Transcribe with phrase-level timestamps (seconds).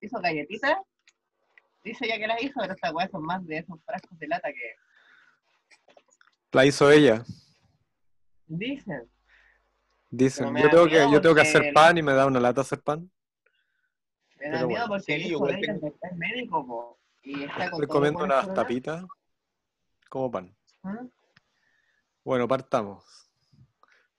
[0.00, 0.76] hizo galletitas.
[1.82, 4.52] Dice ya que las hizo, pero estas weas son más de esos frascos de lata
[4.52, 4.74] que
[6.52, 7.24] La hizo ella.
[8.46, 9.10] dicen.
[10.12, 12.80] Dicen, yo tengo que, yo tengo que hacer pan y me da una lata hacer
[12.82, 13.08] pan.
[14.38, 16.66] Me da Pero miedo bueno, porque el sí, hijo igual de ella tengo- es médico,
[16.66, 19.04] po, y está con comiendo unas tapitas
[20.08, 20.56] como pan.
[20.82, 21.06] ¿Mm?
[22.24, 23.30] Bueno, partamos.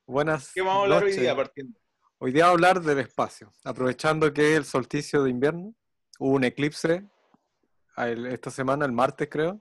[0.06, 1.22] Buenas ¿Qué vamos a hablar hoy noches.
[1.22, 1.80] día partiendo?
[2.24, 5.74] Hoy día vamos a hablar del espacio, aprovechando que es el solsticio de invierno.
[6.20, 7.10] Hubo un eclipse
[7.98, 9.60] esta semana, el martes creo,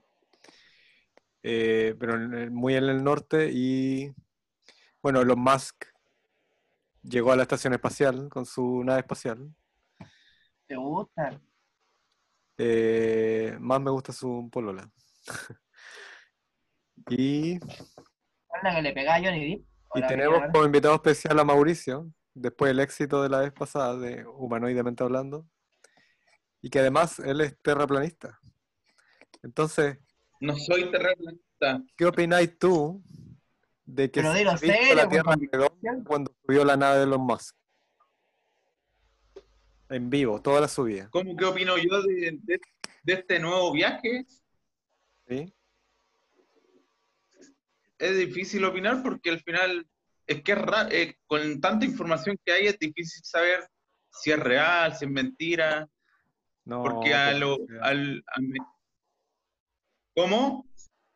[1.41, 2.19] eh, pero
[2.51, 4.13] muy en el norte y
[5.01, 5.85] bueno, Elon Musk
[7.01, 9.51] llegó a la estación espacial con su nave espacial.
[10.67, 11.41] ¿Te gusta?
[12.59, 14.87] Eh, más me gusta su polola.
[17.09, 17.61] y, ¿Es
[18.61, 19.65] la que le pegaba a Johnny Depp?
[19.89, 23.51] ¿O y tenemos quiere como invitado especial a Mauricio, después del éxito de la vez
[23.51, 25.47] pasada de Humanoidemente Hablando,
[26.61, 28.39] y que además él es terraplanista.
[29.43, 29.97] Entonces,
[30.39, 31.83] No soy terraplanista.
[31.95, 33.03] ¿qué opináis tú
[33.85, 36.97] de que Pero se dilo ha visto serio, la Tierra redonda cuando subió la nave
[36.99, 37.55] de Elon Musk?
[39.89, 41.09] En vivo, toda la subida.
[41.09, 42.61] ¿Cómo que opino yo de, de-
[43.03, 44.25] de este nuevo viaje?
[45.27, 45.53] ¿sí?
[47.99, 49.87] Es difícil opinar porque al final
[50.31, 50.59] es que es
[50.91, 53.67] eh, con tanta información que hay es difícil saber
[54.11, 55.87] si es real, si es mentira,
[56.65, 57.57] No, porque a lo...
[57.81, 58.57] al- a me-
[60.15, 60.67] ¿Cómo?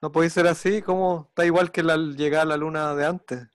[0.02, 1.26] no puede ser así, ¿cómo?
[1.30, 3.48] Está igual que la llegada a la luna de antes.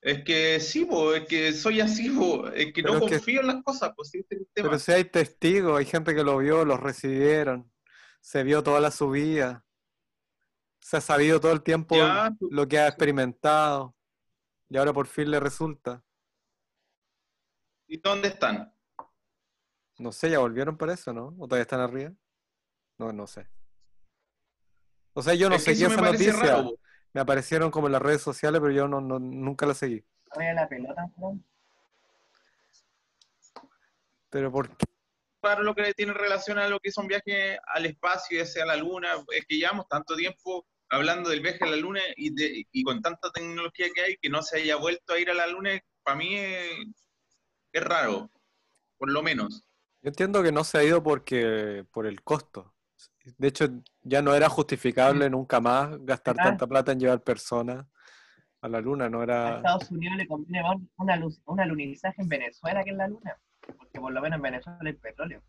[0.00, 3.16] Es que sí, po, es que soy así, po, es que Pero no es que-
[3.18, 4.44] confío en las cosas, pues sí, este.
[4.54, 7.72] Pero si hay testigos, hay gente que lo vio, los recibieron,
[8.20, 9.64] se vio toda la subida,
[10.86, 13.92] se ha sabido todo el tiempo Ya, lo que ha experimentado
[14.68, 16.00] y ahora por fin le resulta.
[17.88, 18.72] ¿Y dónde están?
[19.98, 21.34] No sé, ya volvieron para eso, ¿no?
[21.40, 22.12] ¿O todavía están arriba?
[22.98, 23.48] No, no sé.
[25.12, 26.32] O sea, yo no Es seguí me esa noticia.
[26.34, 26.78] raro.
[27.12, 30.04] Me aparecieron como en las redes sociales, pero yo no, no- nunca la seguí.
[30.36, 31.10] La pelota.
[34.30, 34.86] Pero ¿por qué?
[35.42, 38.66] raro lo que tiene relación a lo que son viajes al espacio, ya sea a
[38.66, 42.66] la luna, es que llevamos tanto tiempo hablando del viaje a la luna y, de-
[42.70, 45.46] y con tanta tecnología que hay que no se haya vuelto a ir a la
[45.46, 46.86] luna, para mí es,
[47.72, 48.30] es raro,
[48.98, 49.66] por lo menos.
[50.02, 52.72] Yo entiendo que no se ha ido porque por el costo.
[53.38, 53.68] De hecho,
[54.02, 56.44] ya no era justificable nunca más gastar Ah.
[56.44, 57.84] tanta plata en llevar personas
[58.60, 59.56] a la luna, no A era...
[59.56, 63.36] Estados Unidos le conviene más una, luz- un alunizaje en Venezuela que en la Luna.
[63.76, 65.42] Porque por lo menos en Venezuela hay petróleo.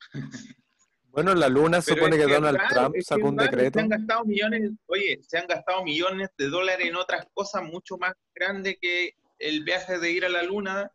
[1.12, 3.38] Bueno, en la luna Pero supone es que es Donald raro, Trump que sacó un
[3.38, 3.78] raro, decreto.
[3.78, 7.96] Se han gastado millones, oye, se han gastado millones de dólares en otras cosas mucho
[7.98, 10.90] más grandes que el viaje de ir a la luna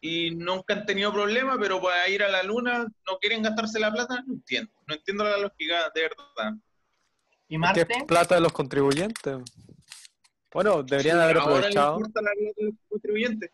[0.00, 3.92] y nunca han tenido problema, pero para ir a la luna no quieren gastarse la
[3.92, 6.52] plata, no entiendo, no entiendo la lógica de verdad.
[7.48, 7.86] ¿Y que Marte?
[7.88, 9.38] es plata de los contribuyentes.
[10.52, 11.96] Bueno, deberían haber Ahora le aprovechado.
[11.96, 13.50] importa la plata de los contribuyentes.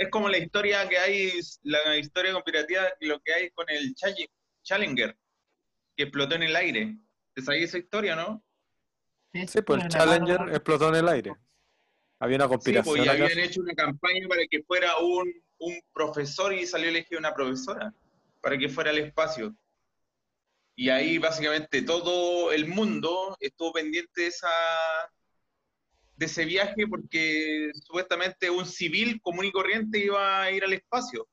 [0.00, 1.30] Es como la historia que hay,
[1.64, 4.30] la historia conspirativa, lo que hay con el Chall-
[4.62, 5.14] Challenger,
[5.94, 6.96] que explotó en el aire.
[7.34, 8.42] ¿Te sabías esa historia, no?
[9.34, 11.34] Sí, pues el Challenger explotó en el aire.
[12.18, 12.96] Había una Sí, conspiración.
[12.96, 17.18] pues y habían hecho una campaña para que fuera un, un profesor y salió elegida
[17.18, 17.92] una profesora
[18.40, 19.54] para que fuera al espacio.
[20.76, 24.48] Y ahí básicamente todo el mundo estuvo pendiente de, esa,
[26.20, 31.26] de ese viaje porque supuestamente un civil común y corriente iba a ir al espacio.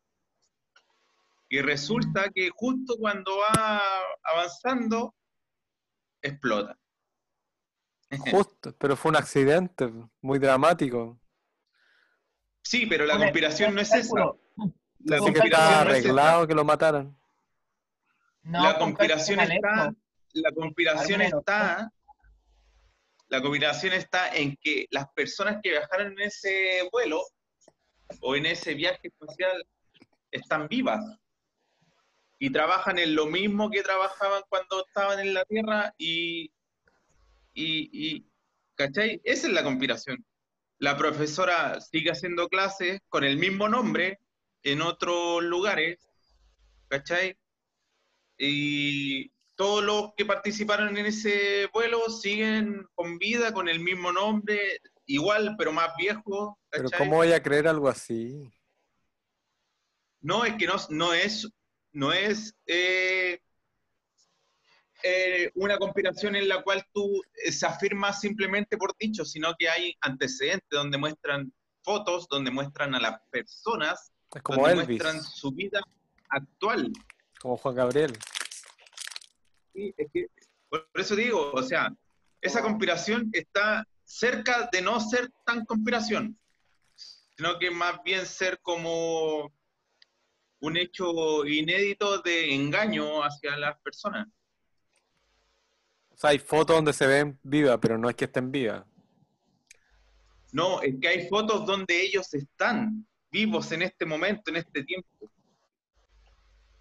[1.50, 3.82] Y resulta que justo cuando va
[4.24, 5.14] avanzando,
[6.22, 6.80] explota.
[8.32, 11.20] Justo, pero fue un accidente muy dramático.
[12.64, 14.16] Sí, pero la conspiración no es esa.
[14.16, 16.08] La Así que conspiración estaba no es esa.
[16.08, 17.18] arreglado que lo mataran.
[18.44, 19.94] No, la con conspiración está,
[20.32, 21.92] la conspiración está,
[23.30, 27.22] la conspiración está en que las personas que viajaron en ese vuelo
[28.22, 29.66] o en ese viaje espacial
[30.32, 31.04] están vivas
[32.40, 36.52] y trabajan en lo mismo que trabajaban cuando estaban en la Tierra y,
[37.54, 38.26] y, y
[38.76, 39.20] ¿cachai?
[39.24, 40.26] Esa es la conspiración.
[40.80, 44.20] La profesora sigue haciendo clases con el mismo nombre
[44.64, 45.98] en otros lugares,
[46.88, 47.36] ¿cachai?
[48.38, 54.80] y todos los que participaron en ese vuelo siguen con vida, con el mismo nombre,
[55.08, 56.58] igual, pero más viejo.
[56.70, 56.90] Pero.
[56.96, 58.50] ¿cómo voy a creer algo así?
[60.22, 61.50] No, es que no, no es,
[61.92, 63.40] no es eh,
[65.04, 69.70] eh, una conspiración en la cual tú eh, se afirmas simplemente por dicho, sino que
[69.70, 71.52] hay antecedentes donde muestran
[71.82, 75.82] fotos, donde muestran a las personas Es como donde Elvis, muestran su vida
[76.30, 76.94] actual.
[77.40, 78.14] como Juan Gabriel.
[79.78, 80.28] Sí, es que-
[80.70, 81.94] por eso digo, o sea,
[82.42, 86.36] esa conspiración está cerca de no ser tan conspiración,
[86.96, 89.54] sino que más bien ser como
[90.62, 94.28] un hecho inédito de engaño hacia las personas.
[96.10, 98.84] O sea, hay fotos donde se ven vivas, pero no es que estén vivas.
[100.52, 105.32] No, es que hay fotos donde ellos están vivos en este momento, en este tiempo.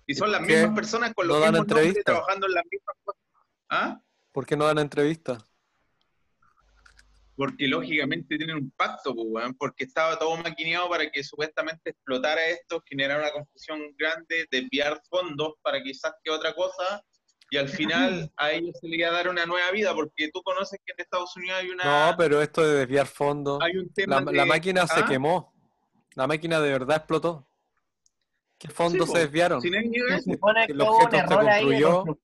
[0.07, 3.23] Y son las mismas personas con los ¿No mismos nombres trabajando en las mismas cosas.
[3.69, 4.01] ¿Ah?
[4.33, 5.43] ¿Por qué no dan entrevistas?
[7.37, 12.83] Porque lógicamente tienen un pacto, pues, porque estaba todo maquineado para que supuestamente explotara esto,
[12.87, 17.03] generar una confusión grande, desviar fondos para quizás que otra cosa,
[17.51, 20.43] y al final a ellos se les iba a dar una nueva vida, porque tú
[20.43, 23.59] conoces que en Estados Unidos hay una No, pero esto de desviar fondos.
[23.61, 25.07] hay un tema La, de- la máquina se ¿Ah?
[25.07, 25.53] quemó.
[26.15, 27.47] La máquina de verdad explotó.
[28.59, 29.61] ¿Qué fondos Sí, se desviaron?
[29.61, 30.33] Si nadie niega Se eso.
[30.33, 32.19] supone que el hubo un objeto se error ahí de construyó.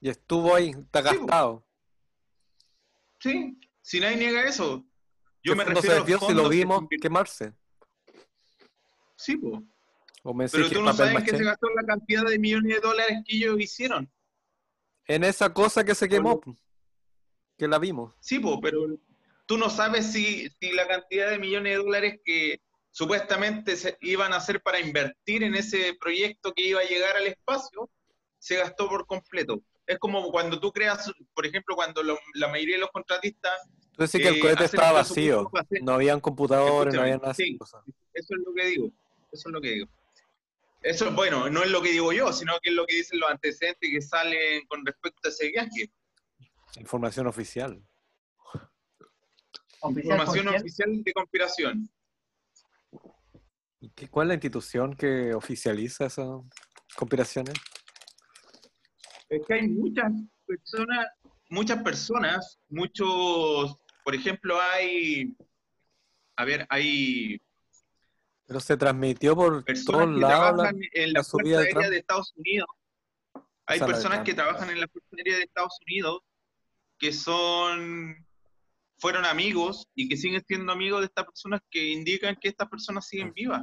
[0.00, 1.66] Y estuvo ahí, está Sí, gastado.
[3.20, 4.84] Sí, si nadie niega eso.
[5.44, 7.52] Yo ¿Qué me refiero se a los desvió si lo fondos que vimos se quemarse?
[9.16, 9.62] Sí, po.
[10.24, 11.38] O me pero que tú no papel sabes que maché.
[11.38, 14.12] se gastó la cantidad de millones de dólares que ellos hicieron.
[15.06, 16.40] En esa cosa que se quemó,
[17.58, 18.14] que la vimos.
[18.20, 18.86] Sí, po, pero
[19.46, 22.60] tú no sabes si, si la cantidad de millones de dólares que
[22.92, 27.26] supuestamente se iban a hacer para invertir en ese proyecto que iba a llegar al
[27.26, 27.90] espacio,
[28.38, 29.60] se gastó por completo.
[29.86, 33.52] Es como cuando tú creas, por ejemplo, cuando lo- la mayoría de los contratistas,
[33.94, 35.50] Tú decís que el Eh, cohete estaba vacío.
[35.54, 37.58] hacer- No habían computadores, no Escúchame, había nada sí.
[37.60, 37.78] eso
[38.14, 38.86] es lo que digo,
[39.30, 39.86] eso es lo que digo.
[40.80, 43.30] Eso, bueno, no es lo que digo yo, sino que es lo que dicen los
[43.30, 45.90] antecedentes que salen con respecto a ese viaje.
[46.76, 47.82] Información oficial.
[49.82, 51.90] Información oficial de conspiración.
[54.02, 56.26] ¿Y qué- ¿Cuál es la institución que oficializa esas
[56.96, 57.54] conspiraciones?
[59.28, 60.10] Es que hay muchas
[60.44, 61.06] personas,
[61.50, 65.34] muchas personas, muchos, por ejemplo, hay,
[66.36, 67.40] a ver, hay
[68.46, 70.30] Pero se transmitió por personas todos que lados.
[70.30, 72.68] la- trabajan en la la Fuerza de Aérea de Estados Unidos.
[73.66, 76.20] Hay Esa personas que trabajan en la Fuerza Aérea de Estados Unidos
[76.98, 78.26] que son,
[78.98, 83.06] fueron amigos y que siguen siendo amigos de estas personas que indican que estas personas
[83.06, 83.62] siguen vivas.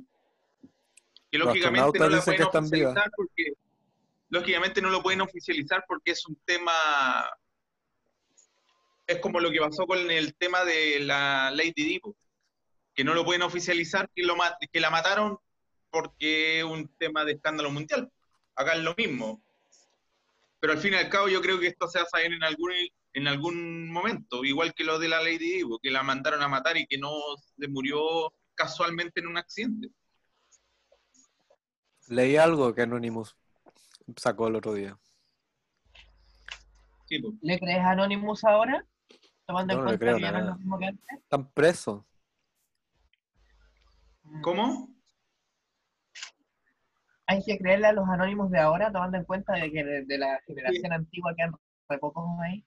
[1.31, 3.53] Que lógicamente no la pueden oficializar porque
[4.29, 6.73] lógicamente no lo pueden oficializar porque es un tema
[9.09, 12.15] es como lo que pasó con el tema de la Lady Di, po,
[12.93, 14.35] que no lo pueden oficializar que lo
[14.71, 15.39] que la mataron
[15.89, 18.11] porque es un tema de escándalo mundial.
[18.55, 19.41] Acá es lo mismo.
[20.59, 22.43] Pero al fin y al cabo yo creo que esto se va a saber en
[22.43, 22.71] algún
[23.13, 26.47] en algún momento, igual que lo de la Lady Di, po, que la mandaron a
[26.47, 27.11] matar y que no
[27.57, 29.89] se murió casualmente en un accidente.
[32.09, 33.35] Leí algo que Anonymous
[34.17, 34.97] sacó el otro día.
[37.05, 37.21] Sí.
[37.41, 38.85] ¿Le crees a Anonymous ahora?
[39.45, 40.53] Tomando No, en no le cuenta creo que ya no es nada.
[40.53, 41.05] lo mismo que antes.
[41.19, 42.03] Están presos.
[44.23, 44.41] Mm.
[44.41, 44.89] ¿Cómo?
[47.27, 50.17] Hay que creerle a los anónimos de ahora, tomando en cuenta de que de, de
[50.17, 51.51] la generación antigua quedan
[51.87, 52.65] re pocos ahí.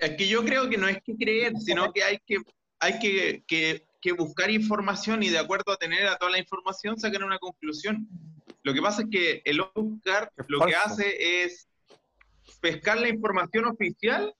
[0.00, 2.38] Es que yo creo que no es que creer, sino que hay que,
[2.80, 6.98] hay que, que- que buscar información y de acuerdo a tener a toda la información
[6.98, 8.08] sacar una conclusión.
[8.62, 11.68] Lo que pasa es que el Oscar Es lo que hace es
[12.60, 14.34] pescar la información oficial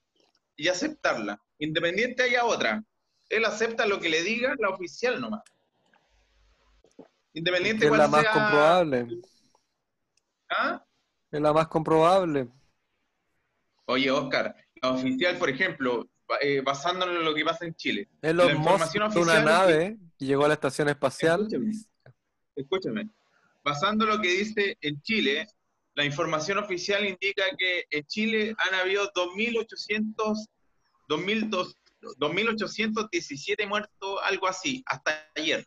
[0.57, 2.83] y aceptarla, independiente haya otra.
[3.29, 5.43] Él acepta lo que le diga la oficial nomás.
[7.33, 9.07] Independiente es la más sea- comprobable.
[10.51, 10.85] ¿Ah?
[11.31, 12.49] Es la más comprobable.
[13.87, 16.09] Oye, Oscar, la oficial, por ejemplo,
[16.41, 18.09] eh, basándonos en lo que pasa en Chile.
[18.23, 21.41] La Musk información hizo una oficial es que- nave y llegó a la estación espacial.
[21.43, 21.73] Escúchame.
[22.57, 23.09] Escúchame.
[23.65, 25.47] Basando lo que dice en Chile,
[25.95, 30.47] la información oficial indica que en Chile han habido 2.800,
[31.09, 31.75] 2.200
[32.19, 35.67] 2.817 muertos, algo así, hasta ayer.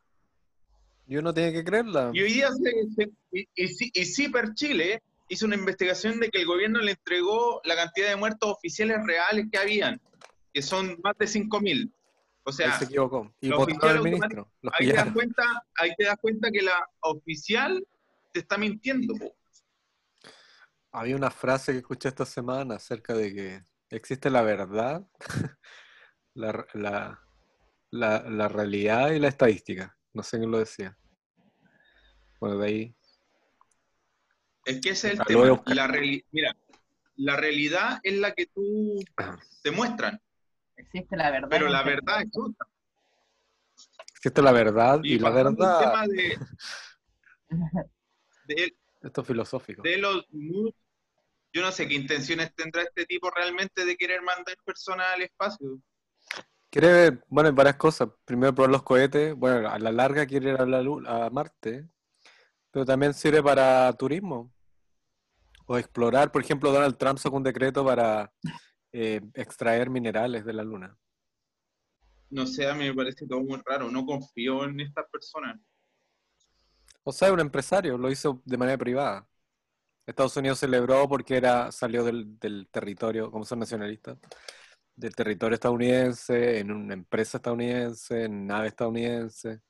[1.08, 2.10] Y uno tiene que creerla.
[2.12, 6.40] Y hoy día se, se- y, y, y CIPER Chile hizo una investigación de que
[6.40, 10.02] el gobierno le entregó la cantidad de muertos oficiales reales que habían,
[10.54, 11.92] que son más de 5.000.
[12.46, 13.34] O sea, se equivocó.
[13.40, 14.52] Y al ministro.
[14.62, 15.44] Los ahí te das cuenta,
[15.76, 17.86] ahí te das cuenta que la oficial
[18.34, 19.16] te está mintiendo.
[19.16, 19.36] po.
[20.92, 25.08] Había una frase que escuché esta semana acerca de que existe la verdad,
[26.34, 27.20] la, la,
[27.92, 29.98] la, la realidad y la estadística.
[30.14, 30.98] No sé quién lo decía.
[32.40, 32.96] Bueno, de ahí.
[34.66, 35.64] Es que ese es el Ah, tema.
[35.66, 35.88] La
[36.32, 36.58] Mira,
[37.16, 39.04] la realidad es la que tú
[39.62, 40.22] te muestran,
[40.76, 41.48] Existe la verdad.
[41.50, 42.68] pero la el verdad es otra.
[44.24, 46.38] Es la verdad y, la verdad, tema de,
[48.46, 49.82] de, esto es filosófico.
[49.82, 50.76] de los moods,
[51.52, 55.80] yo no sé qué intenciones tendrá este tipo realmente de querer mandar personas al espacio.
[56.70, 58.10] Quiere ver, bueno, hay varias cosas.
[58.26, 59.36] Primero probar los cohetes.
[59.36, 61.88] Bueno, a la larga quiere ir a, la a Marte.
[62.72, 64.52] Pero también sirve para turismo.
[65.68, 66.32] O explorar.
[66.32, 68.34] Por ejemplo, Donald Trump sacó un decreto para
[68.94, 70.98] eh, extraer minerales de la Luna.
[72.30, 73.90] No sé, a mí me parece todo muy raro.
[73.92, 75.60] No confío en estas personas.
[77.04, 79.28] O sea, un empresario, lo hizo de manera privada.
[80.06, 84.18] Estados Unidos celebró porque era, salió del, del territorio, como son nacionalistas,
[84.96, 89.62] del territorio estadounidense, en una empresa estadounidense, en nave estadounidense.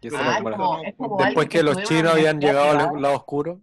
[0.00, 3.02] Y Ah, como es la- como, es como Después que los chinos habían llegado al
[3.02, 3.62] lado oscuro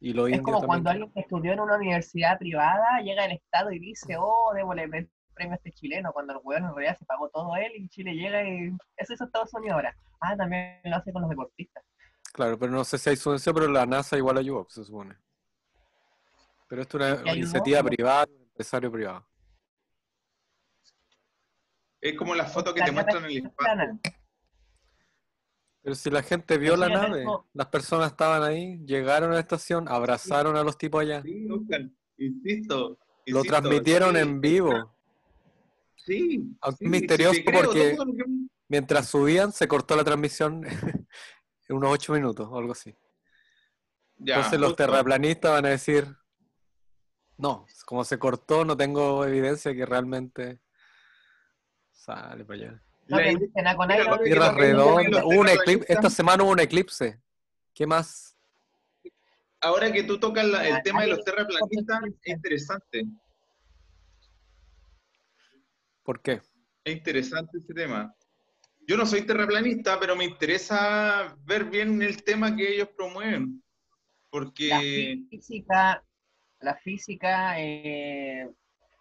[0.00, 1.04] y los Es como cuando también.
[1.04, 5.10] alguien que estudió en una universidad privada llega al Estado y dice, oh, démosle el
[5.34, 8.14] premio a este chileno, cuando el weón en realidad se pagó todo él y Chile
[8.14, 9.96] llega y eso hizo Estados Unidos ahora.
[10.20, 11.84] Ah, también lo hace con los deportistas.
[12.32, 15.16] Claro, pero no sé si hay subvención, pero la NASA igual ayudó, se supone.
[16.68, 19.26] Pero esto es una iniciativa privada, un empresario privado.
[22.00, 24.00] Es como las fotos que La te muestran en el es espacio.
[25.86, 29.86] Pero si la gente vio la nave, las personas estaban ahí, llegaron a la estación,
[29.88, 31.88] abrazaron a los tipos allá, Sí, Oscar,
[32.18, 32.98] insisto.
[33.26, 34.96] lo transmitieron sí, en vivo.
[35.94, 36.56] Sí.
[36.60, 38.06] Aunque sí, es misterioso sí te creo porque- todo
[38.68, 40.60] Mientras subían, se cortó la transmisión
[41.68, 42.92] en unos ocho minutos o algo así.
[44.18, 44.86] Ya, Entonces los justo.
[44.86, 46.04] terraplanistas van a decir,
[47.38, 50.60] no, como se cortó, no tengo evidencia que realmente
[51.92, 52.82] sale para allá.
[53.08, 53.88] No, La idea- dicen, ah, con
[54.24, 55.24] Tierra redonda.
[55.24, 57.20] un eclipse, esta semana hubo un eclipse.
[57.72, 58.36] ¿Qué más?
[59.60, 63.04] Ahora que tú tocas la- el Ah, tema de los terraplanistas, es interesante.
[66.02, 66.40] ¿Por qué?
[66.84, 68.14] Es interesante ese tema.
[68.86, 73.62] Yo no soy terraplanista, pero me interesa ver bien el tema que ellos promueven.
[73.62, 76.04] La Porque física,
[76.60, 78.48] la física, eh,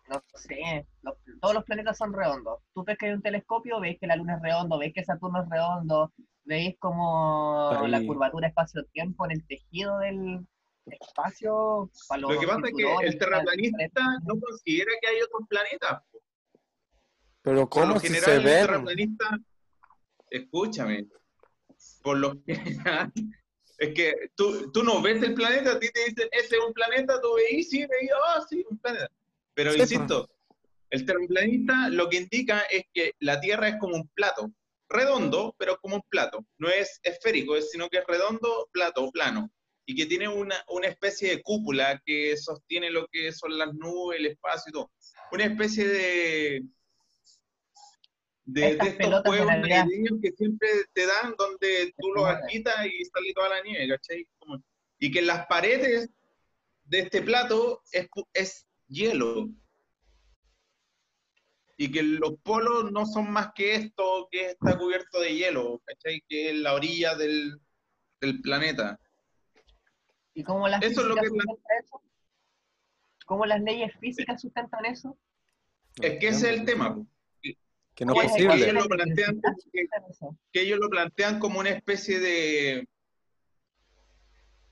[0.09, 2.59] no sé, los- todos los planetas son redondos.
[2.73, 5.43] Tú ves que hay un telescopio, veis que la Luna es redondo, veis que Saturno
[5.43, 6.11] es redondo,
[6.43, 7.89] veis como Ahí.
[7.89, 10.45] la curvatura espacio-tiempo en el tejido del
[10.85, 11.89] espacio.
[12.07, 16.03] para lo que pasa es que el terraplanista no considera que hay otros planetas.
[17.41, 18.65] Pero ¿cómo se general, el ven?
[18.65, 19.37] terraplanista,
[20.29, 21.07] escúchame,
[22.01, 23.11] por lo general,
[23.77, 26.73] es que tú, tú no ves el planeta, a ti te dicen, ese es un
[26.73, 29.09] planeta, tú veis, sí, veis, ah, sí, un planeta.
[29.55, 30.29] Pero Sí, insisto,
[30.91, 34.51] el terraplanista lo que indica es que la Tierra es como un plato,
[34.87, 36.45] redondo, pero como un plato.
[36.59, 39.49] No es esférico, es- sino que es redondo, plato, plano.
[39.87, 44.19] Y que tiene una, una especie de cúpula que sostiene lo que son las nubes,
[44.19, 44.91] el espacio y todo.
[45.31, 46.63] Una especie de,
[48.45, 49.47] de, de estos juegos
[49.83, 54.27] navideños que siempre te dan donde tú los agitas y sale toda la nieve, ¿cachai?
[54.99, 56.09] Y que en las paredes
[56.85, 59.49] de este plato es, es hielo.
[61.77, 66.21] Y que los polos no son más que esto que está cubierto de hielo, ¿cachai?
[66.27, 67.59] Que es la orilla del,
[68.21, 68.97] del planeta.
[70.33, 72.01] ¿Y cómo las Eso es lo físicas que- sustentan eso?
[73.25, 75.17] ¿Cómo las leyes físicas sustentan eso?
[76.01, 76.95] Es que ese es el tema.
[77.93, 78.57] Que no ¿Cómo es Ellos posible.
[78.71, 79.87] leyes lo plantean como que,
[80.51, 82.87] que ellos lo plantean como una especie de,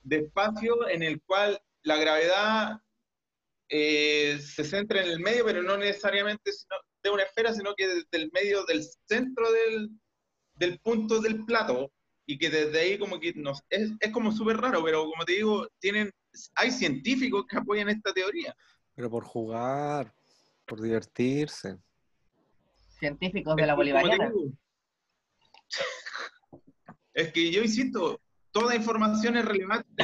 [0.04, 2.82] de espacio en el cual la gravedad
[3.76, 7.88] eh, se centra en el medio, pero no necesariamente sino- de una esfera, sino que
[7.88, 9.90] desde el medio del centro del,
[10.56, 11.92] del punto del plato,
[12.28, 15.34] y que desde ahí como que nos, es, es como súper raro, pero como te
[15.34, 16.12] digo, tienen,
[16.56, 18.56] hay científicos que apoyan esta teoría.
[18.96, 20.14] Pero por jugar,
[20.66, 21.78] por divertirse.
[23.00, 24.30] Científicos de la Es bolivariana.
[24.30, 24.52] digo,
[27.14, 30.04] Es que yo insisto, toda información es relevante.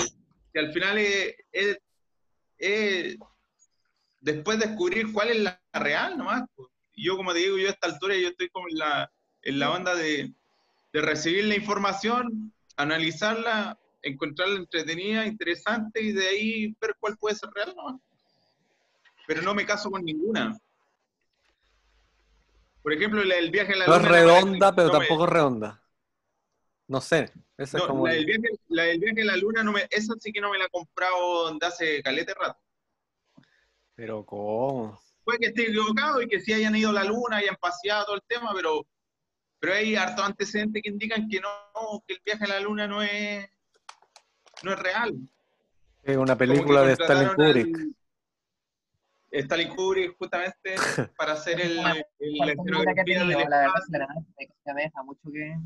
[0.52, 1.78] Que al final es, es-
[2.58, 3.18] es
[4.22, 6.44] después descubrir cuál es la real nomás.
[6.96, 9.12] Yo, como te digo, yo a esta altura yo estoy como en la,
[9.44, 10.34] en la onda de,
[10.94, 17.50] de recibir la información, analizarla, encontrarla entretenida, interesante y de ahí ver cuál puede ser
[17.54, 18.02] real nomás.
[19.28, 20.58] Pero no me caso con ninguna.
[22.82, 24.12] Por ejemplo, la del viaje a la No es luna.
[24.12, 25.82] redonda, pero no tampoco es redonda.
[26.88, 27.32] No sé.
[27.58, 28.08] Esa es como.
[28.08, 30.42] la, del el- viaje, la del viaje a la luna, no me, esa sí que
[30.42, 32.58] no me la he comprado de hace calete rato.
[34.00, 34.98] Pero ¿cómo?
[35.26, 38.16] Puede que esté equivocado y que sí hayan ido a la luna, hayan paseado todo
[38.16, 38.88] el tema, pero,
[39.60, 41.50] pero hay hartos antecedentes que indican que no,
[42.08, 43.46] que el viaje a la luna no es,
[44.64, 45.14] no es real.
[46.04, 47.76] Es una película de Stanley Kubrick.
[47.76, 47.96] al-
[49.32, 50.76] Stanley Kubrick justamente
[51.18, 51.78] para hacer el,
[52.20, 53.74] el, la Cualquier que del la verdad
[54.66, 55.58] que me deja mucho que.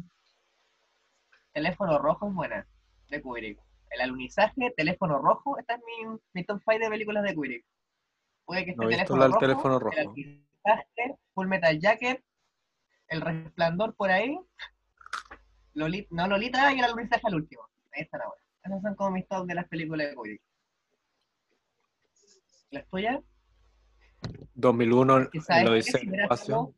[1.53, 2.67] Teléfono rojo es buena,
[3.11, 3.59] de Kubrick.
[3.91, 7.63] El alunizaje, teléfono rojo, esta es mi, mi top 5 de películas de Kubrick.
[8.45, 10.15] Puede que esté No teléfono rojo, teléfono el rojo.
[11.33, 12.23] Full Metal Jacket,
[13.07, 14.37] el resplandor por ahí,
[15.73, 17.67] Lolita, no Lolita y el alunizaje al último.
[17.93, 18.41] Ahí están ahora.
[18.63, 20.41] Esos son como mis top de las películas de Kubrick.
[22.71, 23.19] ¿Las tuyas?
[24.55, 26.45] 2001, Que sabes el que Odisea si del hubiera Espacio.
[26.45, 26.75] sido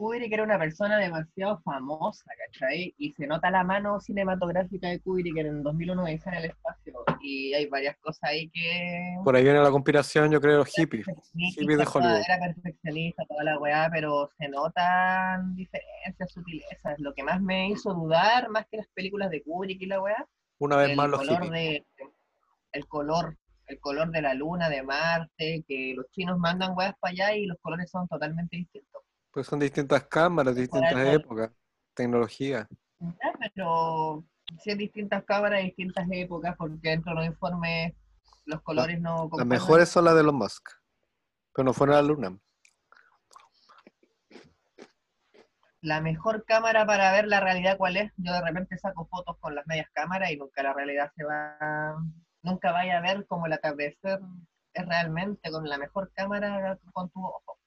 [0.00, 2.94] Kubrick era una persona demasiado famosa, ¿cachai?
[2.96, 7.04] Y se nota la mano cinematográfica de Kubrick en 2001 de en el espacio.
[7.20, 9.18] Y hay varias cosas ahí que...
[9.22, 11.04] Por ahí viene la conspiración, yo creo, los hippies.
[11.04, 12.22] perfeccionista, hippies de Hollywood.
[12.26, 16.98] Era perfeccionista toda la weá, pero se notan diferencias, sutilezas.
[16.98, 20.26] Lo que más me hizo dudar, más que las películas de Kubrick y la weá,
[20.60, 21.84] Una vez el más los color de
[22.72, 27.12] el color el color de la luna de Marte que los chinos mandan weas para
[27.12, 28.89] allá y los colores son totalmente distintos
[29.32, 31.50] Pues son distintas cámaras, distintas épocas,
[31.94, 32.68] tecnología.
[32.98, 34.24] Ya, pero
[34.62, 37.94] si es distintas cámaras distintas épocas porque dentro de los informes
[38.44, 40.70] los colores no Las mejores son las de los Musk.
[41.54, 42.38] Pero no fueron a la luna.
[45.82, 49.54] la mejor cámara para ver la realidad cuál es yo de repente saco fotos con
[49.54, 51.96] las medias cámaras y nunca la realidad se va
[52.42, 54.20] nunca vaya a ver como el atardecer
[54.74, 57.58] es realmente con la mejor cámara con tu ojo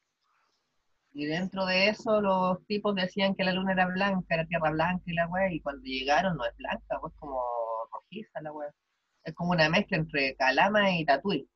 [1.15, 5.03] Y dentro de eso los tipos decían que la luna era blanca, era tierra blanca
[5.05, 7.39] y la weá, y cuando llegaron no es blanca, pues como
[7.91, 8.69] rojiza la weá.
[9.23, 11.47] Es como una mezcla entre Calama y Tatuí.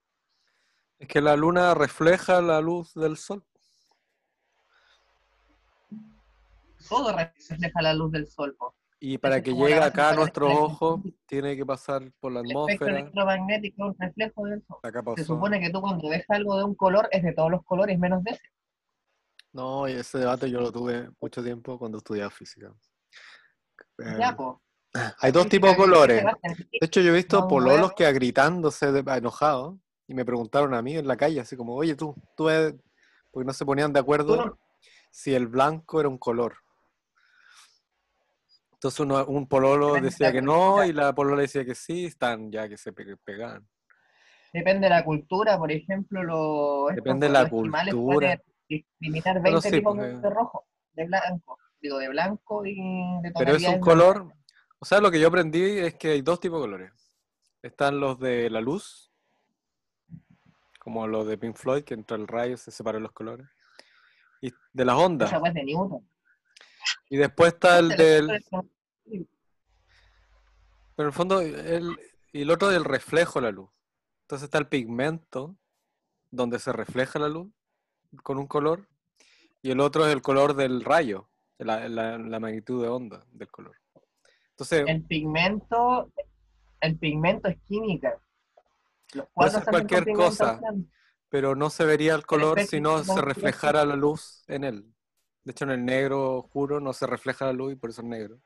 [0.99, 3.43] Es que la luna refleja la luz del sol.
[6.87, 8.75] Todo refleja la luz del sol, po.
[8.99, 12.47] Y para que llegue acá a nuestros el- ojos, tiene que pasar por la El
[12.47, 14.77] atmósfera, electromagnético es un reflejo del sol.
[15.15, 17.99] Se supone que tú cuando ves algo de un color es de todos los colores
[17.99, 18.41] menos de ese.
[19.57, 22.71] No, y ese debate yo lo tuve mucho tiempo cuando estudiaba física.
[23.97, 24.37] Eh, Ya,
[25.19, 26.23] hay dos tipos de colores.
[26.23, 30.83] De hecho, yo he visto No, pololos que gritándose de- enojados y me preguntaron a
[30.83, 32.75] mí en la calle, así como, oye tú, tú ves",
[33.31, 34.59] porque no se ponían de acuerdo no-
[35.09, 36.57] si el blanco era un color.
[38.73, 42.51] Entonces uno- un pololo Depende decía que no y la polola decía que sí, están
[42.51, 43.67] ya que se pe- pegaban.
[44.53, 47.83] Depende de la cultura, por ejemplo, los, Depende de la cultura.
[47.95, 52.75] pueden discriminar 20 Bueno, sí, tipos porque- de rojo, de blanco, digo, de blanco y
[53.21, 54.33] de Pero es un color,
[54.79, 56.91] o sea, lo que yo aprendí es que hay dos tipos de colores.
[57.61, 59.11] Están los de la luz,
[60.79, 63.47] como los de Pink Floyd, que entra el rayo, se separan los colores.
[64.41, 65.29] Y de las ondas.
[65.29, 66.09] Esa weá es de Newton.
[67.09, 68.27] Y después está el del,
[70.95, 71.95] pero en el fondo, el,
[72.31, 73.69] y el otro del reflejo de la luz.
[74.21, 75.57] Entonces está el pigmento,
[76.31, 77.49] donde se refleja la luz
[78.23, 78.87] con un color,
[79.61, 83.49] y el otro es el color del rayo, la, la- la magnitud de onda del
[83.49, 83.75] color.
[84.51, 86.11] Entonces, El pigmento,
[86.81, 88.19] el pigmento es química.
[89.13, 90.59] Los Puede ser cualquier cosa.
[91.29, 94.93] pero no se vería el color si no se reflejara la luz en él.
[95.43, 98.07] De hecho, en el negro oscuro no se refleja la luz y por eso es
[98.07, 98.39] negro.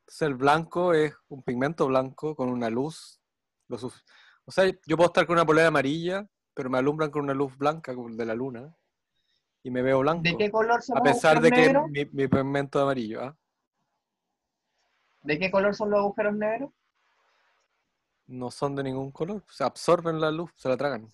[0.00, 3.20] Entonces, el blanco es un pigmento blanco con una luz.
[3.68, 7.56] o sea, yo puedo estar con una polera amarilla, pero me alumbran con una luz
[7.56, 8.74] blanca, como de la luna,
[9.62, 10.22] y me veo blanco.
[10.22, 11.90] ¿De qué color son a los pesar de que negros?
[11.90, 13.22] mi, mi pigmento es amarillo.
[13.22, 13.36] ¿ah?
[15.22, 16.70] ¿De qué color son los agujeros negros?
[18.26, 19.42] No son de ningún color.
[19.48, 21.10] Se absorben la luz, se la tragan.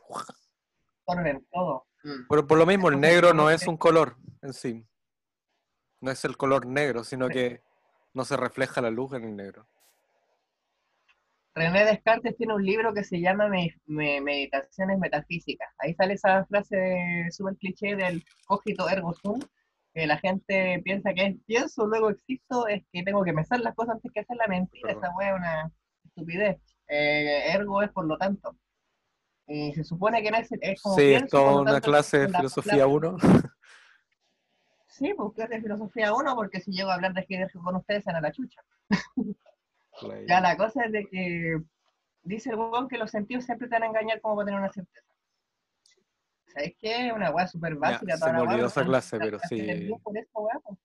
[1.06, 1.86] Son en todo.
[2.02, 2.26] Mm.
[2.28, 4.86] Por, por lo mismo, el negro ¿cómo no es un color en sí.
[6.00, 7.62] No es el color negro, sino que
[8.12, 9.66] no se refleja la luz en el negro.
[11.54, 15.68] René Descartes tiene un libro que se llama Me- Me- Meditaciones Metafísicas.
[15.78, 19.40] Ahí sale esa frase súper cliché del cogito ergo sum,
[19.92, 23.74] que la gente piensa que es pienso, luego existo, es que tengo que pensar las
[23.76, 24.90] cosas antes que hacer la mentira.
[24.92, 25.72] Esa wea es una
[26.04, 26.60] estupidez.
[26.88, 28.56] Eh, ergo es por lo tanto.
[29.46, 32.18] Y se supone que no es, es como Sí, pienso, es toda una tanto, clase
[32.18, 33.16] de filosofía la- 1.
[34.88, 38.04] Sí, porque es de filosofía 1, porque si llego a hablar de Heidegger con ustedes,
[38.04, 38.60] se a la chucha.
[40.26, 41.60] Ya la cosa es de que
[42.22, 44.72] dice el weón que los sentidos siempre te van a engañar como para tener una
[44.72, 45.06] certeza.
[46.46, 47.08] ¿Sabes qué?
[47.08, 48.14] Es una weá súper básica.
[48.14, 49.56] se toda me la weá, olvidó esa clase, pero sí.
[49.56, 50.78] Trascendió por esa weá, po.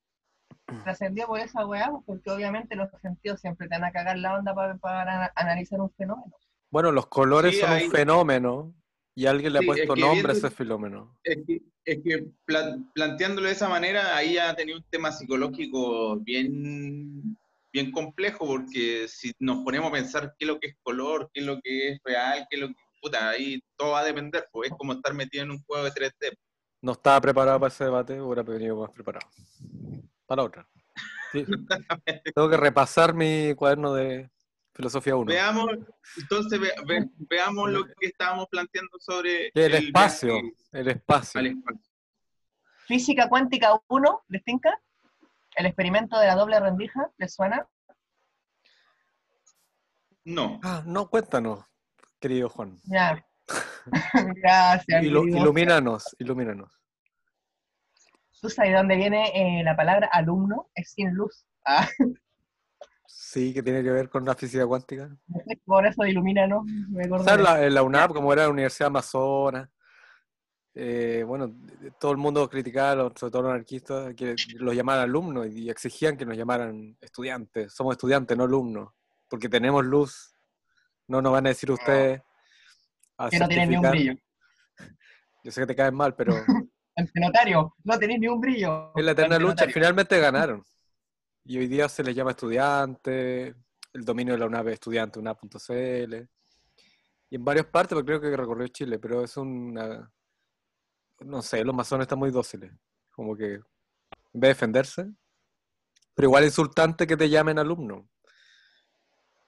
[0.84, 4.36] Trascendió por esa weá, po, porque obviamente los sentidos siempre te van a cagar la
[4.38, 6.36] onda para, para ana- analizar un fenómeno.
[6.72, 8.74] Bueno, los colores Sí, son hay- un fenómeno
[9.16, 11.18] y alguien le ha puesto es que nombre a ese fenómeno.
[11.24, 16.18] Es que, es que plan- planteándolo de esa manera, ahí ya tenía un tema psicológico
[16.18, 17.38] bien,
[17.72, 21.42] bien complejo, porque si nos ponemos a pensar qué es lo que es color, qué
[21.42, 22.76] es lo que es real, qué es lo que...
[23.02, 25.92] puta, ahí todo va a depender, pues es como estar metido en un juego de
[25.92, 26.38] 3D.
[26.82, 29.28] No estaba preparado para ese debate, hubiera venido más preparado.
[30.26, 30.68] Para otra.
[31.32, 31.46] Sí.
[32.34, 34.30] Tengo que repasar mi cuaderno de
[34.74, 35.26] filosofía 1.
[35.26, 35.68] Veamos,
[36.18, 40.40] entonces ve- ve- veamos lo que estábamos planteando sobre El espacio,
[40.72, 41.40] el espacio.
[41.40, 41.82] al espacio.
[42.88, 44.80] Física cuántica 1, ¿les tinca?
[45.56, 47.68] El experimento de la doble rendija, ¿les suena?
[50.26, 51.66] No, Ah, no, cuéntanos,
[52.20, 52.78] querido Juan.
[52.84, 53.26] Ya.
[54.36, 55.04] Gracias.
[55.04, 56.80] Ilu- ilumínanos, ilumínanos.
[58.42, 60.70] ¿Tú sabes de dónde viene eh, la palabra alumno?
[60.76, 61.46] Es sin luz.
[61.66, 61.88] Ah,
[63.08, 65.10] Sí, que tiene que ver con la física cuántica.
[65.66, 66.64] por eso ilumínanos.
[66.90, 67.04] Me.
[67.24, 67.42] ¿Sabes?
[67.44, 69.70] La, la UNAP, como era la Universidad Amazonas,
[70.82, 71.54] eh, bueno,
[72.00, 76.26] todo el mundo criticaba, sobre todo los anarquistas, que los llamaran alumnos y exigían que
[76.26, 77.74] nos llamaran estudiantes.
[77.74, 78.94] Somos estudiantes, no alumnos,
[79.28, 80.34] porque tenemos luz.
[81.08, 82.22] No nos van a decir ustedes.
[83.18, 84.14] a que no tienen ni un brillo.
[85.44, 86.34] Yo sé que te caen mal, pero
[86.96, 88.94] Ante notario, no tenéis ni un brillo.
[88.96, 90.64] en la eterna lucha finalmente ganaron.
[91.44, 93.48] Y hoy día se les llama estudiante,
[93.92, 96.16] el dominio de la UNAP es estudiante, UNAP.cl.
[97.32, 100.10] Y en varias partes, porque creo que recorrió Chile, pero es una...
[101.22, 102.72] No sé, los masones están muy dóciles.
[103.12, 103.62] Como que en
[104.34, 105.12] vez de defenderse,
[106.16, 108.08] pero igual es insultante que te llamen alumno.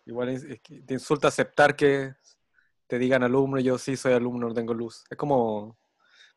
[0.05, 2.13] Igual es, que te insulta aceptar que
[2.87, 5.03] te digan alumno, yo sí soy alumno, no tengo luz.
[5.09, 5.77] Es como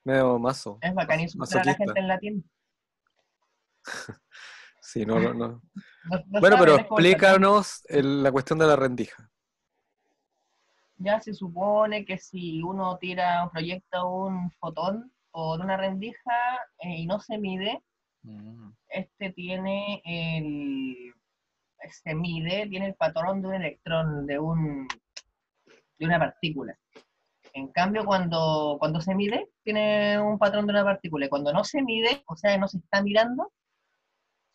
[0.04, 0.78] medio mazo.
[0.80, 2.50] Es bacán insultar a la gente en latín.
[4.80, 5.62] Sí, no, no, no.
[6.04, 9.30] No- no Bueno, pero explícanos el- la cuestión de la rendija.
[10.98, 16.94] Ya se supone que si uno tira o proyecta un fotón por una rendija eh,
[16.98, 17.82] y no se mide,
[18.88, 21.12] este tiene el
[21.90, 24.86] se mide, tiene el patrón de un electrón, de un
[25.98, 26.78] de una partícula.
[27.52, 31.26] En cambio, cuando, cuando se mide, tiene un patrón de una partícula.
[31.26, 33.52] Y cuando no se mide, o sea, no se está mirando,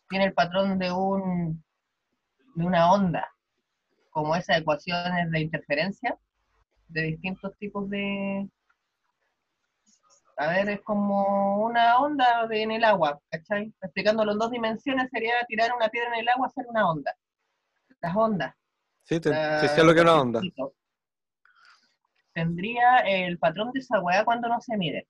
[0.08, 1.62] tiene el patrón de un
[2.54, 3.28] de una onda,
[4.08, 6.18] como esas ecuaciones de interferencia
[6.88, 8.48] de distintos tipos de...
[10.40, 13.74] A ver, es como una onda en el agua, ¿cachai?
[13.82, 17.14] Explicándolo en dos dimensiones sería tirar una piedra en el agua, hacer una onda.
[18.00, 18.54] Las ondas.
[19.02, 20.40] Sí, te, la- sí sé lo que es una onda.
[22.32, 25.08] Tendría el patrón de esa weá cuando no se mide.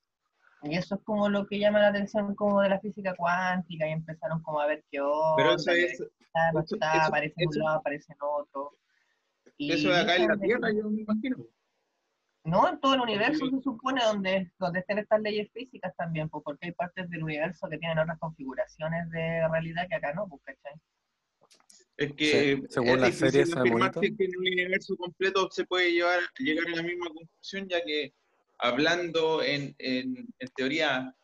[0.63, 3.93] Y eso es como lo que llama la atención como de la física cuántica y
[3.93, 5.37] empezaron como a ver qué onda.
[5.37, 8.19] pero eso que es, está, no está, eso- aparece en eso- un lado, aparece en
[8.21, 8.77] otro.
[9.57, 11.37] Y eso de acá en la Tierra, yo me imagino.
[12.45, 16.43] No, en todo el universo se supone donde, donde estén estas leyes físicas también, pues,
[16.43, 20.43] porque hay partes del universo que tienen otras configuraciones de realidad que acá no, pues,
[20.45, 20.81] ¿cachai?
[21.99, 25.93] Es que Sí, según es la serie afirmar que en el universo completo se puede
[25.93, 28.15] llevar, llegar a la misma conclusión, ya que
[28.59, 31.15] hablando en, en, en teoría,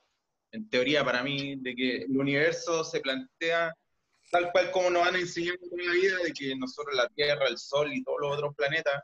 [0.52, 3.74] en teoría para mí, de que el universo se plantea
[4.30, 7.56] tal cual como nos han enseñado toda la vida, de que nosotros la Tierra, el
[7.56, 9.02] Sol y todos los otros planetas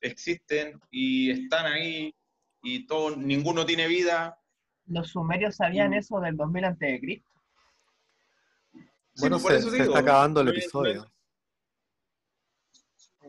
[0.00, 2.14] existen y están ahí
[2.62, 4.38] y todo, ninguno tiene vida.
[4.86, 5.94] Los sumerios sabían Mm.
[5.94, 7.30] eso del 2000 antes de Cristo.
[8.72, 11.10] Sí, Bueno, pues, por se, eso se digo, está acabando el episodio.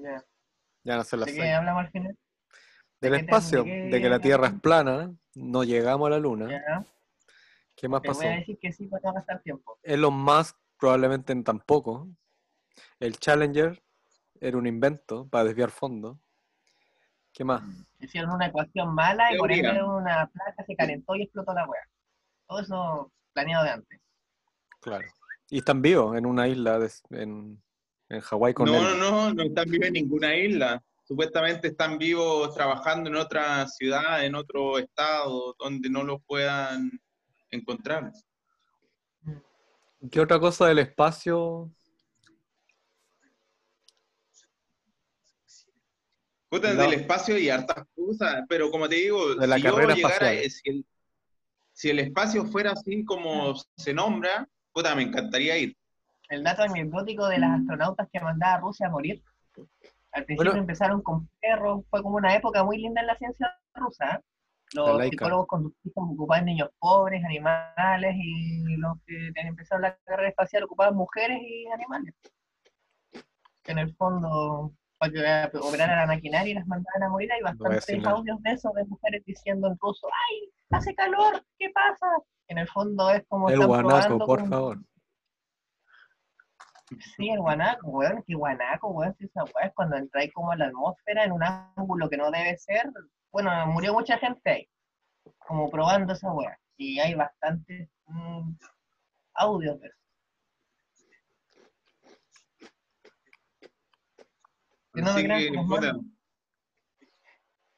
[0.01, 0.23] Ya.
[0.83, 1.37] Ya no sé la ¿De sé.
[1.37, 2.17] qué hablamos al final?
[2.99, 6.19] Del ¿De qué te- espacio, de que la Tierra es plana, no llegamos a la
[6.19, 6.49] Luna.
[6.49, 6.85] Ya.
[7.75, 8.21] ¿Qué más Te pasó?
[8.23, 9.77] voy a decir que sí, para no gastar tiempo.
[9.83, 12.07] Elon Musk probablemente tampoco.
[12.99, 13.83] El Challenger
[14.39, 16.17] era un invento para desviar fondos.
[17.37, 17.61] ¿Qué más?
[17.99, 21.87] Hicieron una ecuación mala y por ende una placa se calentó y explotó la wea.
[22.47, 23.99] Todo eso planeado de antes.
[24.81, 25.05] Claro.
[25.47, 27.61] Y están vivos en una isla de- en,
[28.09, 28.81] en Hawái con No, él.
[28.81, 30.83] no, no, no están vivos en ninguna isla.
[31.03, 36.89] Supuestamente están vivos trabajando en otra ciudad, en otro estado, donde no los puedan
[37.51, 38.11] encontrar.
[40.11, 41.71] ¿Qué otra cosa del espacio?
[46.49, 46.81] Puta, No.
[46.83, 50.33] del espacio y hartas cosas, pero como te digo, De la si yo carrera llegara,
[50.33, 50.85] eh, si el,
[51.73, 55.77] si el espacio fuera así como se nombra, puta, me encantaría ir.
[56.29, 59.21] El dato anecdótico de las astronautas que mandaba a Rusia a morir.
[60.13, 60.61] Al principio Bueno.
[60.61, 64.15] empezaron con perros, fue como una época muy linda en la ciencia rusa.
[64.15, 64.19] ¿eh?
[64.73, 70.95] Los psicólogos conductistas ocupaban niños pobres, animales, y los que empezaron la carrera espacial ocupaban
[70.95, 72.13] mujeres y animales.
[73.63, 77.41] Que en el fondo, para que operaran la maquinaria y las mandaban a morir, hay
[77.41, 81.43] bastantes audios de eso, de mujeres diciendo en ruso, ¡ay, hace calor!
[81.57, 82.07] ¿Qué pasa?
[82.47, 84.79] En el fondo es como El guanaco, por favor.
[87.17, 90.55] Sí, el guanaco, weón, que guanaco, weón, si esa weá es cuando entráis como a
[90.55, 92.89] la atmósfera en un ángulo que no debe ser.
[93.31, 94.69] Bueno, murió mucha gente ahí,
[95.37, 96.57] como probando esa weá.
[96.77, 98.51] Y hay bastantes mm,
[99.33, 99.96] audios de eso.
[104.97, 105.95] Que no me Así que, puta,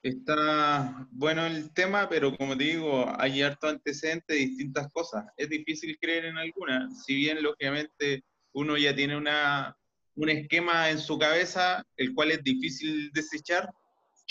[0.01, 5.25] está bueno el tema, pero como te digo, hay harto antecedentes de distintas cosas.
[5.36, 9.75] Es difícil creer en algunas, si bien lógicamente uno ya tiene una,
[10.15, 13.69] un esquema en su cabeza, el cual es difícil desechar.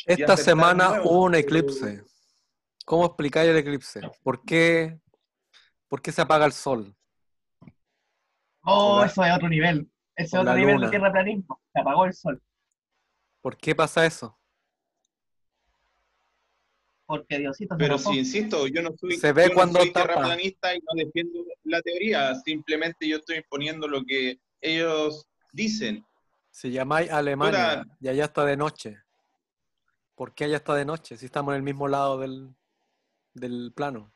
[0.07, 2.03] Esta semana nuevo, hubo un pero- eclipse.
[2.87, 4.01] ¿Cómo explicáis el eclipse?
[4.23, 4.99] ¿Por qué,
[5.89, 6.97] ¿Por qué se apaga el sol?
[8.63, 9.07] Oh, Hola.
[9.09, 9.91] eso es otro nivel.
[10.17, 11.61] Ese otro nivel de tierraplanismo.
[11.71, 12.43] Se apagó el sol.
[13.41, 14.37] ¿Por qué pasa eso?
[17.07, 20.09] Porque Diosito Pero si insisto, yo no soy, Se ve yo no cuando soy tapa.
[20.09, 26.05] terraplanista y no defiendo la teoría, simplemente yo estoy imponiendo lo que ellos dicen.
[26.51, 27.97] Si llamáis a Alemania Puta.
[28.01, 28.99] y allá está de noche,
[30.17, 31.17] ¿por qué allá está de noche?
[31.17, 32.55] Si estamos en el mismo lado del,
[33.33, 34.13] del plano.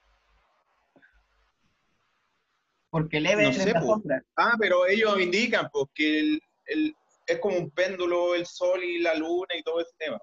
[2.91, 3.87] Porque leve No sé, la po.
[3.87, 4.23] sombra.
[4.37, 8.99] Ah, pero ellos indican pues, que el- el- es como un péndulo el sol y
[8.99, 10.21] la luna y todo ese tema.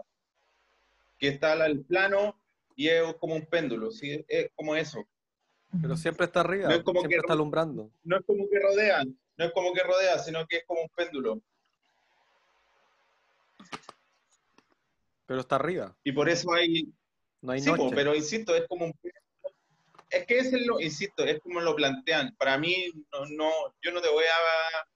[1.18, 2.40] Que está al- el plano
[2.76, 4.24] y es como un péndulo, ¿sí?
[4.28, 5.04] es como eso.
[5.82, 7.92] Pero siempre está arriba, No es como siempre que- está alumbrando.
[8.04, 9.04] No es como que rodea,
[9.38, 11.42] no es como que rodea, sino que es como un péndulo.
[15.26, 16.92] Pero está arriba, Y por eso hay,
[17.42, 17.92] no hay Sí, noche.
[17.96, 18.94] pero insisto, es como un...
[20.10, 22.36] Es que es lo, insisto, es como lo plantean.
[22.36, 23.52] Para mí, no, no,
[23.84, 24.88] yo no te voy a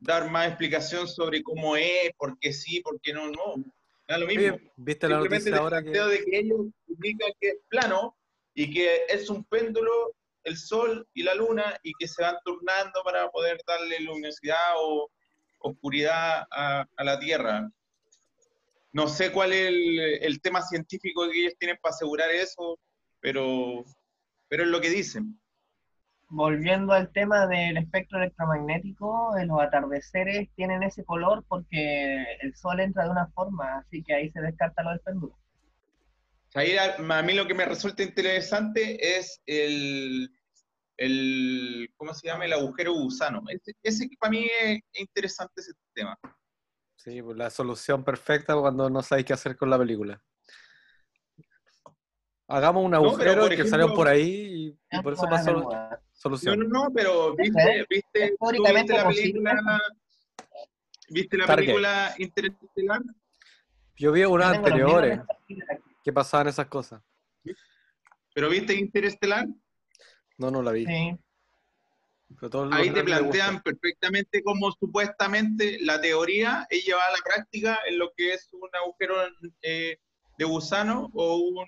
[0.00, 3.64] dar más explicación sobre cómo es, por qué sí, por qué no, no.
[4.06, 4.54] Da lo mismo.
[4.54, 8.16] Oye, ¿Viste la noticia ahora que de que ellos indican que es plano
[8.54, 13.02] y que es un péndulo el sol y la luna y que se van turnando
[13.04, 15.10] para poder darle luminosidad o
[15.58, 17.70] oscuridad a, a la Tierra.
[18.92, 22.78] No sé cuál es el, el tema científico que ellos tienen para asegurar eso,
[23.20, 23.84] pero,
[24.48, 25.38] pero es lo que dicen.
[26.30, 32.80] Volviendo al tema del espectro electromagnético, eh, los atardeceres tienen ese color porque el sol
[32.80, 35.38] entra de una forma, así que ahí se descarta lo del péndulo.
[36.54, 40.30] Ahí a, mí lo que me resulta interesante es el,
[40.98, 42.44] el ¿cómo se llama?
[42.44, 43.42] El agujero gusano.
[43.48, 46.18] Ese, ese que para mí es interesante ese tema.
[46.96, 50.22] sí, pues la solución perfecta cuando no sabéis qué hacer con la película.
[52.48, 55.52] Hagamos un agujero y que salgan por ahí y, y por eso pasó.
[55.52, 55.70] No,
[56.12, 56.60] solución.
[56.60, 59.82] no, no, pero viste, viste, tú viste la película,
[61.08, 61.66] viste la Target.
[61.66, 63.02] película Interestelar.
[63.96, 65.20] Yo vi unas anteriores
[66.04, 67.02] que pasaban esas cosas.
[68.34, 69.46] Pero viste Interestelar,
[70.36, 70.86] No, no la vi.
[70.86, 71.16] Sí.
[72.38, 77.18] Pero todos los ahí te plantean perfectamente cómo supuestamente la teoría es llevada a la
[77.24, 79.14] práctica en lo que es un agujero
[79.62, 79.98] eh,
[80.36, 81.66] de gusano o un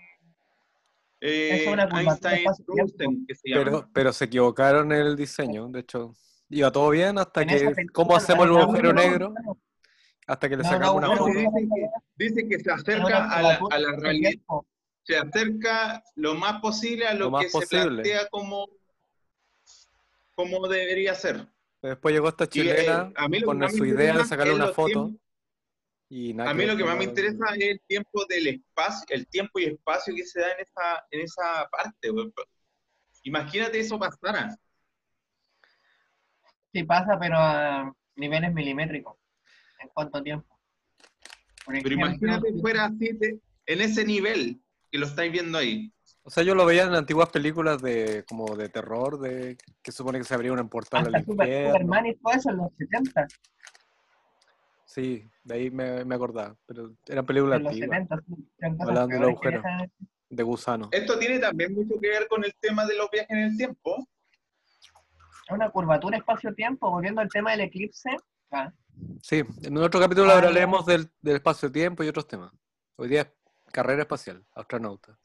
[1.20, 2.72] eh, Es una curvatura espacio-tiempo.
[2.82, 3.64] Einstein-Rosen, que se llama.
[3.64, 5.68] Pero, pero se equivocaron en el diseño.
[5.68, 6.14] De hecho,
[6.48, 7.54] iba todo bien hasta En que.
[7.56, 9.34] película ¿Cómo hacemos el agujero negro?
[10.26, 11.30] Hasta que le No, sacamos no, una no, foto.
[11.32, 14.32] Dice que, dice que se acerca a la, curvatura a la realidad,
[15.02, 18.02] se acerca lo más posible a lo, Lo más que se posible.
[18.02, 18.68] plantea como,
[20.34, 21.46] como debería ser.
[21.82, 24.54] Después llegó esta Y, eh, chilena a mí lo que con su idea de sacarle
[24.54, 25.06] una foto.
[25.06, 25.20] tiempos-
[26.12, 29.28] Y nada A mí lo que más me interesa es el tiempo del espacio, el
[29.28, 32.08] tiempo y espacio que se da en esa, en esa parte.
[33.22, 34.58] Imagínate eso pasara.
[36.72, 39.16] Sí pasa, pero a niveles milimétricos.
[39.80, 40.58] ¿En cuánto tiempo?
[41.64, 45.92] Por Pero imagínate fuera así, de- en ese nivel que lo estáis viendo ahí.
[46.22, 50.18] O sea, yo lo veía en antiguas películas de como de terror, de que supone
[50.18, 51.70] que se abría un portal al hasta infierno.
[51.72, 53.26] Superman y todo eso en los 70,
[54.90, 56.56] Sí, de ahí me, me acordaba.
[56.66, 59.60] Pero eran películas los antiguas, 70, sí, eran cosas Hablando del peores que agujero.
[59.86, 60.08] esas.
[60.30, 60.88] de gusano.
[60.90, 64.08] Esto tiene también mucho que ver con el tema de los viajes en el tiempo.
[65.46, 68.10] Es una curvatura espacio-tiempo, volviendo al tema del eclipse.
[68.50, 68.72] ah,
[69.22, 72.50] Sí, en otro capítulo Ah, hablaremos del, del espacio-tiempo y otros temas.
[72.96, 73.28] Hoy día es
[73.72, 75.16] carrera espacial, astronauta.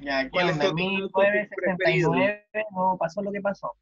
[0.00, 0.64] Ya, ¿qué ¿Cuál es onda?
[0.64, 3.76] En tu- tu 1969 no pasó lo que pasó.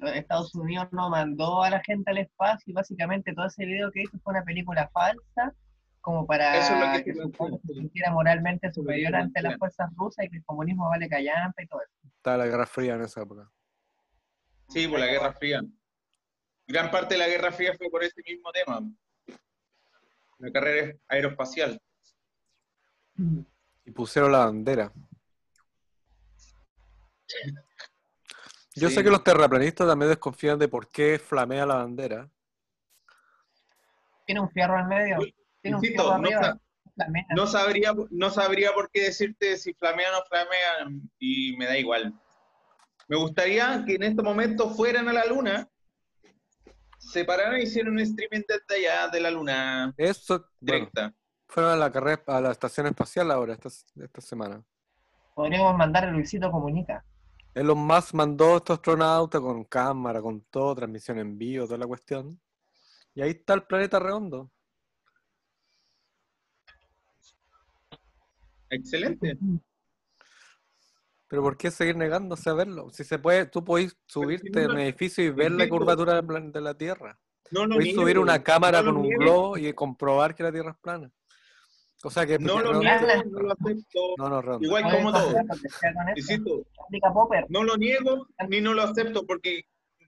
[0.00, 4.02] Estados Unidos no mandó a la gente al espacio y básicamente todo ese video que
[4.02, 5.54] hizo fue una película falsa
[6.00, 9.18] como para Eso es lo que que te su pueblo se sintiera moralmente superior te
[9.18, 12.14] ante las fuerzas rusas y que el comunismo vale callampa y todo eso.
[12.16, 13.50] Estaba la Guerra Fría en esa época.
[14.68, 15.60] Sí, por la Guerra Fría.
[16.66, 18.80] Gran parte de la Guerra Fría fue por ese mismo tema.
[20.38, 21.80] La carrera aeroespacial.
[23.84, 24.92] Y pusieron la bandera.
[28.78, 28.94] Yo Sí.
[28.96, 32.28] sé que los terraplanistas también desconfían de por qué flamea la bandera.
[34.26, 35.18] Tiene un fierro al medio.
[35.62, 36.18] Tiene un Insisto, fierro
[37.34, 41.66] no, sa- sabría, no sabría por qué decirte si flamea o no flamea y me
[41.66, 42.12] da igual.
[43.08, 45.68] Me gustaría que en este momento fueran a la luna,
[46.98, 51.14] se pararan y hicieran un streaming desde allá de la luna Eso, bueno, directa.
[51.48, 54.62] fueron a la carrera, a la estación espacial ahora, esta, esta semana.
[55.34, 57.02] Podríamos mandar a Luisito Comunica.
[57.54, 61.86] Elon Musk mandó a estos astronautas con cámara, con todo, transmisión en vivo, toda la
[61.86, 62.40] cuestión.
[63.14, 64.50] Y ahí está el planeta redondo.
[68.70, 69.38] Excelente.
[71.26, 72.90] Pero ¿por qué seguir negándose a verlo?
[72.90, 76.60] Si se puede, tú podés subirte no lo- un edificio y ver la curvatura de
[76.60, 77.18] la Tierra.
[77.50, 80.70] No lo Podés subir una cámara no con un globo y comprobar que la Tierra
[80.72, 81.10] es plana.
[82.04, 84.00] O sea que No lo no, niego, no- no lo acepto.
[84.18, 84.58] no, no.
[84.60, 85.34] Igual Oye, como todo.
[86.14, 86.62] Insisto,
[87.48, 89.64] no lo niego ni no lo acepto porque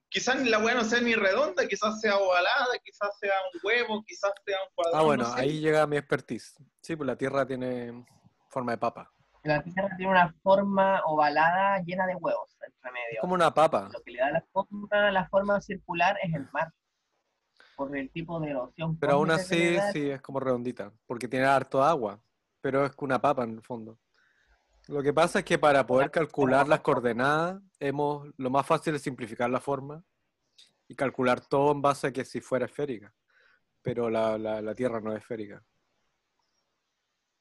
[0.09, 4.33] quizás la weá no sea ni redonda, quizás sea ovalada, quizás sea un huevo, quizás
[4.44, 5.03] sea un cuadrado.
[5.03, 5.40] Ah, bueno, no sé.
[5.40, 6.55] ahí llega mi expertise.
[6.81, 8.05] Sí, pues la Tierra tiene
[8.48, 9.11] forma de papa.
[9.42, 13.14] La Tierra tiene una forma ovalada llena de huevos entre medio.
[13.14, 13.88] Es como una papa.
[13.92, 16.72] Lo que le da la forma, la forma circular es el mar.
[17.81, 18.99] Por el tipo de erosión.
[18.99, 22.21] Pero aún así, sí, es como redondita, porque tiene harto agua,
[22.61, 23.99] pero es una papa en el fondo.
[24.88, 29.01] Lo que pasa es que para poder calcular las coordenadas, hemos, lo más fácil es
[29.03, 30.05] simplificar la forma
[30.88, 33.14] y calcular todo en base a que si fuera esférica.
[33.81, 35.62] Pero la, la- la Tierra no es esférica.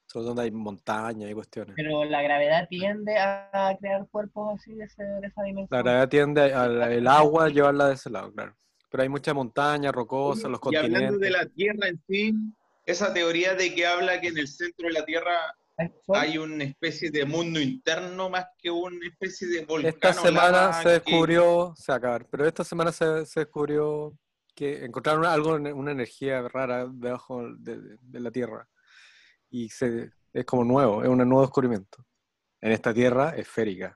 [0.05, 1.75] Solo donde hay montañas y cuestiones.
[1.75, 5.67] Pero la gravedad tiende a crear cuerpos así de, ese- de esa dimensión.
[5.77, 8.55] La gravedad tiende al agua a llevarla de ese lado, claro.
[8.89, 11.19] Pero hay mucha montaña, rocosa, los y hablando continentes.
[11.19, 12.33] de la Tierra en sí,
[12.85, 15.33] esa teoría de que habla que en el centro de la Tierra
[16.13, 19.91] hay una especie de mundo interno más que una especie de volcán.
[19.93, 23.41] Esta semana lava se que- descubrió, se va a acabar, pero esta semana se, se
[23.41, 24.13] descubrió
[24.55, 28.67] que encontraron algo, una energía rara debajo de, de- de la Tierra.
[29.51, 32.03] Y se, es como nuevo, es un nuevo descubrimiento.
[32.59, 33.95] En esta Tierra esférica.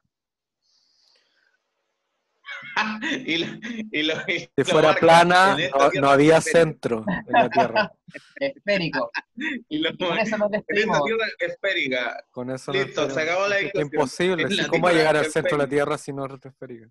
[3.25, 3.47] y lo-
[3.91, 5.57] y lo- y Si fuera marca, plana,
[5.99, 7.91] no, había centro en la Tierra.
[8.39, 9.11] Esférico.
[9.69, 11.03] Y lo- Con eso nos en esta despedimos.
[11.03, 12.23] Tierra esférica.
[12.31, 13.89] Con eso no Listo, es se acabó la es discusión.
[13.93, 14.47] imposible.
[14.49, 15.69] Sí, ¿Cómo va a Tierra llegar al centro de la.
[15.69, 16.87] Tierra si no es esférica?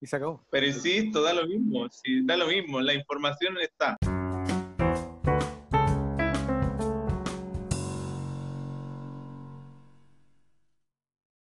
[0.00, 0.46] Y se acabó.
[0.50, 3.96] Pero insisto, da lo mismo, sí, da lo mismo, la información está.